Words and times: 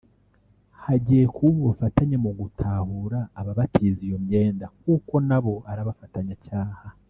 hagiye 0.83 1.25
kuba 1.35 1.55
ubufatanye 1.63 2.15
mu 2.25 2.31
gutahura 2.39 3.19
ababatiza 3.39 3.99
iyo 4.07 4.17
myenda 4.25 4.65
kuko 4.81 5.13
nabo 5.27 5.53
ni 5.63 5.71
abafatanyacyaha” 5.83 6.85